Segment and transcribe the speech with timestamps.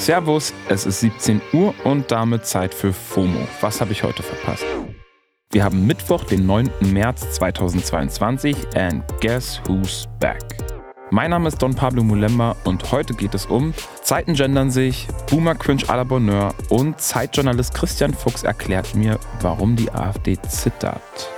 [0.00, 3.46] Servus, es ist 17 Uhr und damit Zeit für FOMO.
[3.60, 4.64] Was habe ich heute verpasst?
[5.52, 6.70] Wir haben Mittwoch, den 9.
[6.90, 10.40] März 2022 and guess who's back?
[11.10, 15.54] Mein Name ist Don Pablo Mulemba und heute geht es um Zeiten gendern sich, Boomer
[15.54, 21.30] Cringe à la Bonheur und Zeitjournalist Christian Fuchs erklärt mir, warum die AfD zittert.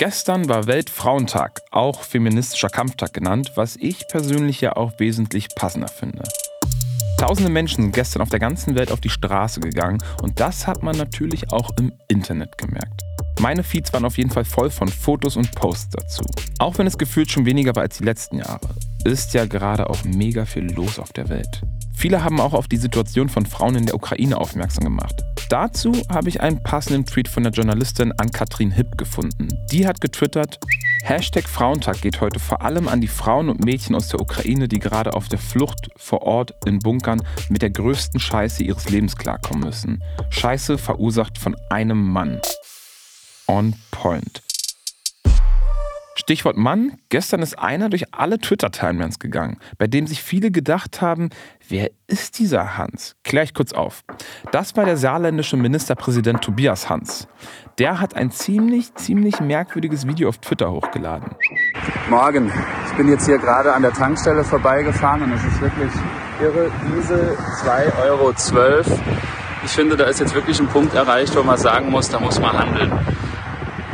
[0.00, 6.22] Gestern war Weltfrauentag, auch feministischer Kampftag genannt, was ich persönlich ja auch wesentlich passender finde.
[7.18, 10.84] Tausende Menschen sind gestern auf der ganzen Welt auf die Straße gegangen und das hat
[10.84, 13.02] man natürlich auch im Internet gemerkt.
[13.40, 16.22] Meine Feeds waren auf jeden Fall voll von Fotos und Posts dazu.
[16.60, 18.68] Auch wenn es gefühlt schon weniger war als die letzten Jahre,
[19.02, 21.62] ist ja gerade auch mega viel los auf der Welt.
[21.92, 25.24] Viele haben auch auf die Situation von Frauen in der Ukraine aufmerksam gemacht.
[25.48, 29.48] Dazu habe ich einen passenden Tweet von der Journalistin Ann-Kathrin Hipp gefunden.
[29.72, 30.60] Die hat getwittert,
[31.02, 34.78] Hashtag Frauentag geht heute vor allem an die Frauen und Mädchen aus der Ukraine, die
[34.78, 39.64] gerade auf der Flucht vor Ort in Bunkern mit der größten Scheiße ihres Lebens klarkommen
[39.64, 40.02] müssen.
[40.28, 42.42] Scheiße verursacht von einem Mann.
[43.46, 44.42] On point.
[46.18, 46.96] Stichwort Mann.
[47.10, 51.30] Gestern ist einer durch alle Twitter-Timelines gegangen, bei dem sich viele gedacht haben,
[51.68, 53.14] wer ist dieser Hans?
[53.22, 54.02] Klär ich kurz auf.
[54.50, 57.28] Das war der saarländische Ministerpräsident Tobias Hans.
[57.78, 61.36] Der hat ein ziemlich, ziemlich merkwürdiges Video auf Twitter hochgeladen.
[62.10, 62.52] Morgen.
[62.90, 65.92] Ich bin jetzt hier gerade an der Tankstelle vorbeigefahren und es ist wirklich
[66.42, 66.72] irre.
[66.96, 68.34] Diese 2,12 Euro.
[69.64, 72.40] Ich finde, da ist jetzt wirklich ein Punkt erreicht, wo man sagen muss, da muss
[72.40, 72.92] man handeln.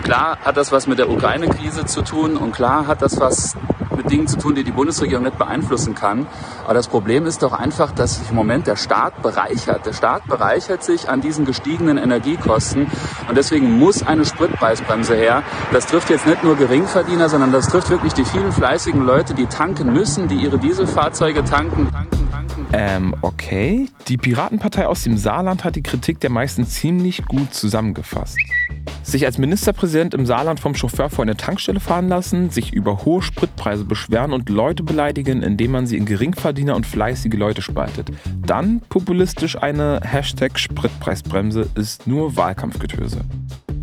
[0.05, 3.57] Klar hat das was mit der Ukraine-Krise zu tun und klar hat das was
[3.97, 6.27] mit Dingen zu tun, die die Bundesregierung nicht beeinflussen kann.
[6.65, 9.87] Aber das Problem ist doch einfach, dass sich im Moment der Staat bereichert.
[9.87, 12.87] Der Staat bereichert sich an diesen gestiegenen Energiekosten
[13.29, 15.43] und deswegen muss eine Spritpreisbremse her.
[15.73, 19.47] Das trifft jetzt nicht nur Geringverdiener, sondern das trifft wirklich die vielen fleißigen Leute, die
[19.47, 21.91] tanken müssen, die ihre Dieselfahrzeuge tanken.
[21.91, 22.24] tanken.
[22.73, 23.89] Ähm, okay.
[24.09, 28.39] Die Piratenpartei aus dem Saarland hat die Kritik der meisten ziemlich gut zusammengefasst
[29.07, 33.23] sich als Ministerpräsident im Saarland vom Chauffeur vor eine Tankstelle fahren lassen, sich über hohe
[33.23, 38.11] Spritpreise beschweren und Leute beleidigen, indem man sie in Geringverdiener und fleißige Leute spaltet.
[38.45, 43.21] Dann populistisch eine Hashtag Spritpreisbremse ist nur Wahlkampfgetöse.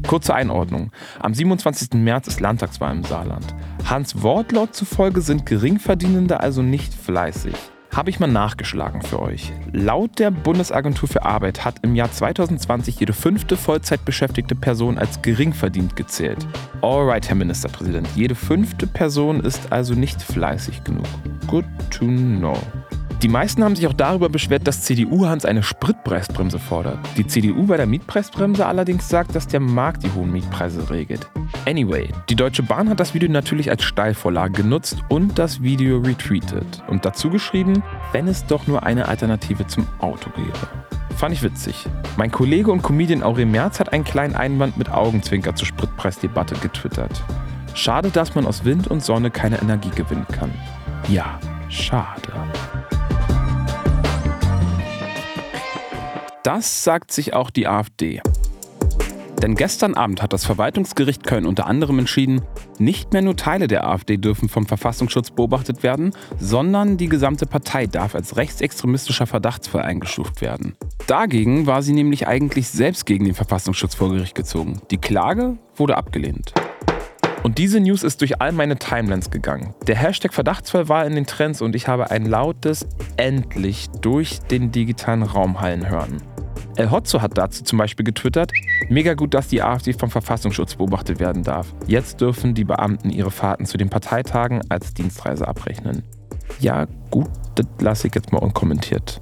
[0.08, 0.92] Kurze Einordnung.
[1.20, 1.94] Am 27.
[1.94, 3.56] März ist Landtagswahl im Saarland.
[3.86, 7.56] Hans Wortlaut zufolge sind Geringverdienende also nicht fleißig
[7.94, 9.52] habe ich mal nachgeschlagen für euch.
[9.74, 15.96] Laut der Bundesagentur für Arbeit hat im Jahr 2020 jede fünfte Vollzeitbeschäftigte Person als geringverdient
[15.96, 16.47] gezählt.
[16.81, 21.07] Alright, Herr Ministerpräsident, jede fünfte Person ist also nicht fleißig genug.
[21.47, 22.57] Good to know.
[23.22, 26.97] Die meisten haben sich auch darüber beschwert, dass CDU-Hans eine Spritpreisbremse fordert.
[27.18, 31.30] Die CDU bei der Mietpreisbremse allerdings sagt, dass der Markt die hohen Mietpreise regelt.
[31.68, 36.84] Anyway, die Deutsche Bahn hat das Video natürlich als Steilvorlage genutzt und das Video retweetet
[36.88, 37.84] und dazu geschrieben,
[38.14, 40.52] wenn es doch nur eine Alternative zum Auto gäbe.
[41.18, 41.88] Fand ich witzig.
[42.18, 47.24] Mein Kollege und Comedian Aurel Merz hat einen kleinen Einwand mit Augenzwinker zur Spritpreisdebatte getwittert.
[47.76, 50.52] Schade, dass man aus Wind und Sonne keine Energie gewinnen kann.
[51.10, 51.40] Ja,
[51.70, 52.34] schade.
[56.42, 58.20] Das sagt sich auch die AfD.
[59.41, 62.41] Denn gestern Abend hat das Verwaltungsgericht Köln unter anderem entschieden,
[62.78, 67.88] nicht mehr nur Teile der AfD dürfen vom Verfassungsschutz beobachtet werden, sondern die gesamte Partei
[67.88, 70.75] darf als rechtsextremistischer Verdachtsfall eingestuft werden.
[71.07, 74.80] Dagegen war sie nämlich eigentlich selbst gegen den Verfassungsschutz vor Gericht gezogen.
[74.91, 76.53] Die Klage wurde abgelehnt.
[77.41, 79.74] Und diese News ist durch all meine Timelines gegangen.
[79.88, 82.85] Der Hashtag Verdachtsfall war in den Trends und ich habe ein lautes
[83.18, 86.22] Endlich durch den digitalen Raum hallen hören.
[86.78, 88.52] El Hotzo hat dazu zum Beispiel getwittert,
[88.90, 91.74] mega gut, dass die AfD vom Verfassungsschutz beobachtet werden darf.
[91.88, 96.04] Jetzt dürfen die Beamten ihre Fahrten zu den Parteitagen als Dienstreise abrechnen.
[96.60, 99.20] Ja, gut, das lasse ich jetzt mal unkommentiert.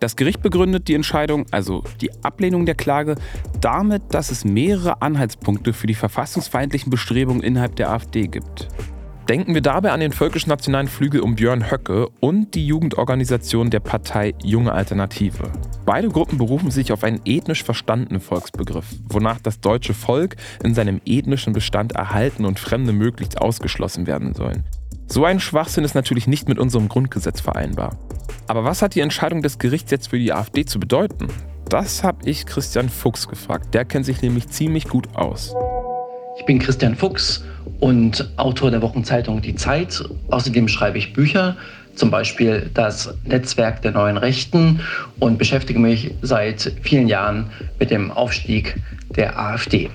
[0.00, 3.16] Das Gericht begründet die Entscheidung, also die Ablehnung der Klage,
[3.60, 8.68] damit, dass es mehrere Anhaltspunkte für die verfassungsfeindlichen Bestrebungen innerhalb der AfD gibt.
[9.30, 14.34] Denken wir dabei an den völkisch-nationalen Flügel um Björn Höcke und die Jugendorganisation der Partei
[14.42, 15.44] Junge Alternative.
[15.86, 20.34] Beide Gruppen berufen sich auf einen ethnisch verstandenen Volksbegriff, wonach das deutsche Volk
[20.64, 24.64] in seinem ethnischen Bestand erhalten und Fremde möglichst ausgeschlossen werden sollen.
[25.06, 27.96] So ein Schwachsinn ist natürlich nicht mit unserem Grundgesetz vereinbar.
[28.48, 31.28] Aber was hat die Entscheidung des Gerichts jetzt für die AfD zu bedeuten?
[31.68, 33.74] Das habe ich Christian Fuchs gefragt.
[33.74, 35.54] Der kennt sich nämlich ziemlich gut aus.
[36.36, 37.44] Ich bin Christian Fuchs
[37.78, 40.02] und Autor der Wochenzeitung Die Zeit.
[40.30, 41.56] Außerdem schreibe ich Bücher,
[41.94, 44.80] zum Beispiel das Netzwerk der neuen Rechten
[45.18, 48.76] und beschäftige mich seit vielen Jahren mit dem Aufstieg
[49.16, 49.90] der AfD.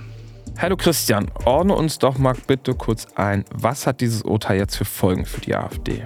[0.58, 4.86] Hallo Christian, ordne uns doch mal bitte kurz ein, was hat dieses Urteil jetzt für
[4.86, 6.04] Folgen für die AfD?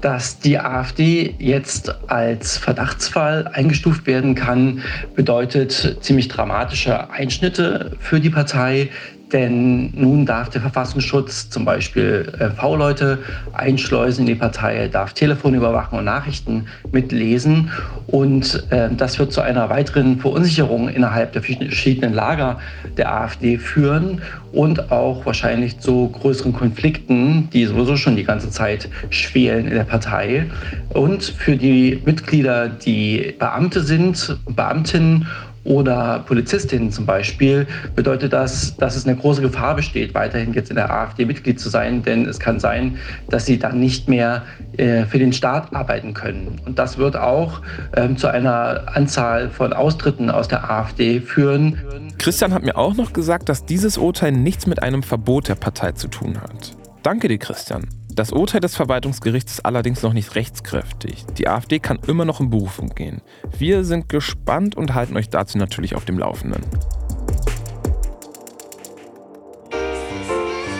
[0.00, 4.82] Dass die AfD jetzt als Verdachtsfall eingestuft werden kann,
[5.16, 8.88] bedeutet ziemlich dramatische Einschnitte für die Partei,
[9.32, 13.18] denn nun darf der Verfassungsschutz zum Beispiel äh, V-Leute
[13.52, 17.70] einschleusen in die Partei, darf Telefon überwachen und Nachrichten mitlesen.
[18.06, 22.58] Und äh, das wird zu einer weiteren Verunsicherung innerhalb der verschiedenen Lager
[22.96, 24.22] der AfD führen
[24.52, 29.84] und auch wahrscheinlich zu größeren Konflikten, die sowieso schon die ganze Zeit schwelen in der
[29.84, 30.46] Partei.
[30.90, 35.26] Und für die Mitglieder, die Beamte sind, Beamtinnen
[35.68, 40.76] oder Polizistinnen zum Beispiel, bedeutet das, dass es eine große Gefahr besteht, weiterhin jetzt in
[40.76, 42.96] der AfD Mitglied zu sein, denn es kann sein,
[43.28, 44.42] dass sie dann nicht mehr
[44.78, 46.58] äh, für den Staat arbeiten können.
[46.64, 47.60] Und das wird auch
[47.94, 51.78] ähm, zu einer Anzahl von Austritten aus der AfD führen.
[52.16, 55.92] Christian hat mir auch noch gesagt, dass dieses Urteil nichts mit einem Verbot der Partei
[55.92, 56.76] zu tun hat.
[57.02, 57.86] Danke dir, Christian.
[58.18, 61.24] Das Urteil des Verwaltungsgerichts ist allerdings noch nicht rechtskräftig.
[61.38, 63.22] Die AfD kann immer noch in Berufung gehen.
[63.56, 66.64] Wir sind gespannt und halten euch dazu natürlich auf dem Laufenden.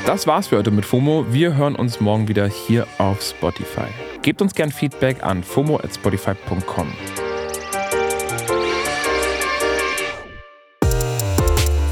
[0.04, 1.26] Das war's für heute mit FOMO.
[1.30, 3.86] Wir hören uns morgen wieder hier auf Spotify.
[4.22, 6.92] Gebt uns gern Feedback an fomo@spotify.com.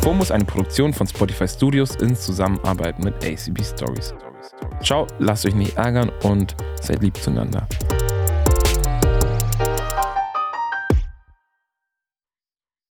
[0.00, 4.12] FOMO ist eine Produktion von Spotify Studios in Zusammenarbeit mit ACB Stories.
[4.82, 7.66] Ciao, lasst euch nicht ärgern und seid lieb zueinander.